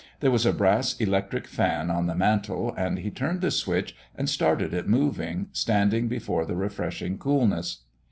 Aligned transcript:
There 0.19 0.31
was 0.31 0.47
a 0.47 0.51
brass 0.51 0.99
electric 0.99 1.45
fan 1.45 1.91
on 1.91 2.07
the 2.07 2.15
mantel, 2.15 2.73
and 2.75 2.97
he 2.97 3.11
turned 3.11 3.41
the 3.41 3.51
switch 3.51 3.95
and 4.15 4.27
started 4.27 4.73
it 4.73 4.87
moving, 4.89 5.49
standing 5.51 6.07
before 6.07 6.43
the 6.43 6.55
refreshing 6.55 7.19
coolness. 7.19 7.83